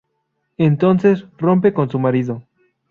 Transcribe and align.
Entonces 0.57 1.27
rompe 1.37 1.73
con 1.73 1.87
su 1.91 1.99
marido. 1.99 2.41